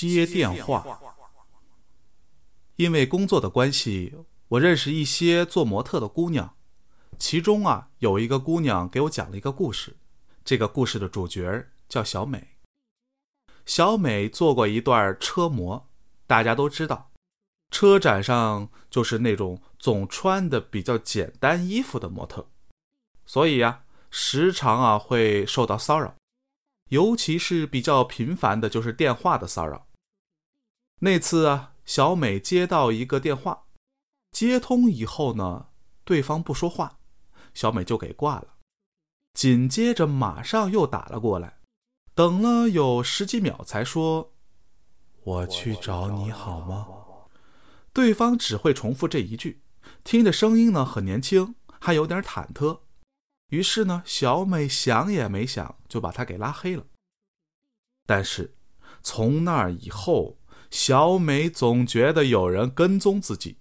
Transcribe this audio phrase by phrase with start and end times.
[0.00, 0.84] 接电话。
[2.76, 4.14] 因为工作的关系，
[4.48, 6.54] 我认识一些做模特的姑娘，
[7.18, 9.96] 其中啊有一个姑娘给我讲了一个故事。
[10.44, 12.56] 这个故事的主角叫小美。
[13.64, 15.88] 小美做过一段车模，
[16.26, 17.10] 大家都知道，
[17.70, 22.46] 车展上就是那种总穿的比较简单衣服的模特，
[23.24, 26.14] 所以呀，时常啊会受到骚扰。
[26.90, 29.85] 尤其是比较频繁的，就是电话的骚扰。
[31.00, 33.64] 那次啊，小美接到一个电话，
[34.30, 35.68] 接通以后呢，
[36.04, 36.98] 对方不说话，
[37.52, 38.54] 小美就给挂了。
[39.34, 41.58] 紧接着马上又打了过来，
[42.14, 44.32] 等了有十几秒才说
[45.24, 46.88] ：“我去找你好吗？”
[47.92, 49.62] 对方只会重复这一句，
[50.02, 52.80] 听着声音呢很年轻，还有点忐忑。
[53.50, 56.86] 于是呢，小美想也没想就把他给拉黑了。
[58.06, 58.56] 但是
[59.02, 60.38] 从那以后，
[60.76, 63.56] 小美总觉得有人跟踪自己，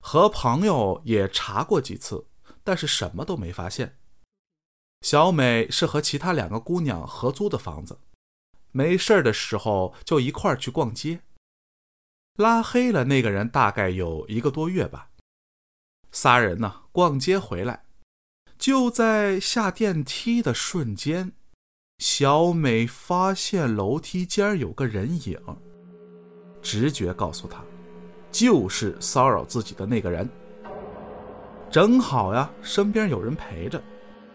[0.00, 2.26] 和朋友也查过几次，
[2.64, 4.00] 但是什么都没发现。
[5.02, 8.00] 小美是和其他两个姑娘合租的房子，
[8.72, 11.20] 没事的时候就一块儿去逛街。
[12.34, 15.10] 拉黑了那个人大概有一个多月吧，
[16.10, 17.84] 仨人呢逛街回来。
[18.58, 21.30] 就在下电梯的瞬间，
[21.98, 25.40] 小美发现楼梯间有个人影。
[26.62, 27.62] 直觉告诉他，
[28.30, 30.28] 就是骚扰自己的那个人。
[31.70, 33.82] 正好呀，身边有人陪着，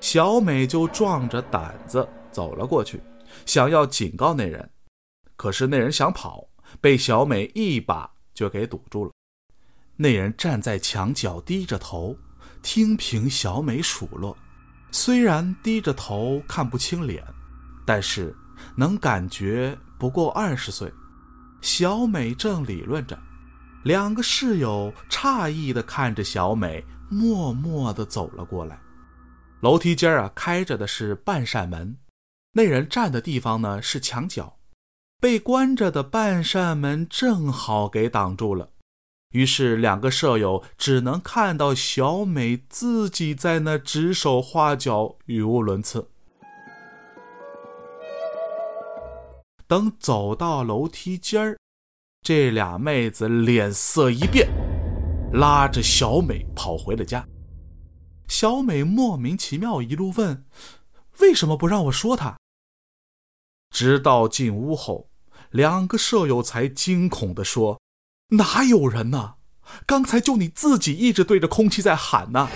[0.00, 3.00] 小美就壮着胆子走了过去，
[3.46, 4.68] 想要警告那人。
[5.36, 6.46] 可是那人想跑，
[6.80, 9.12] 被小美一把就给堵住了。
[9.96, 12.16] 那人站在墙角，低着头。
[12.62, 14.36] 听凭小美数落，
[14.90, 17.24] 虽然低着头看不清脸，
[17.86, 18.36] 但是
[18.76, 20.92] 能感觉不过二十岁。
[21.60, 23.18] 小美正理论着，
[23.84, 28.80] 两个室友诧异的看着小美，默默的走了过来。
[29.60, 31.96] 楼梯间啊，开着的是半扇门，
[32.54, 34.56] 那人站的地方呢是墙角，
[35.20, 38.70] 被关着的半扇门正好给挡住了。
[39.32, 46.08] 于是，两个舍友只能看到小美自己在那指手画脚，语无伦次。
[49.70, 51.56] 等走到楼梯间儿，
[52.22, 54.48] 这俩妹子脸色一变，
[55.32, 57.24] 拉着小美跑回了家。
[58.26, 60.44] 小美莫名其妙一路问
[61.22, 62.36] ：“为什么不让我说他？”
[63.70, 65.08] 直到进屋后，
[65.50, 67.80] 两个舍友才惊恐地说。
[68.30, 69.34] 哪有人呢？
[69.86, 72.48] 刚才就你自己一直对着空气在喊呢。